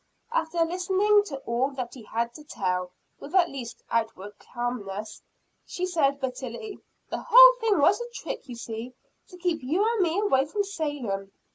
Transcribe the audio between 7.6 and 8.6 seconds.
was a trick, you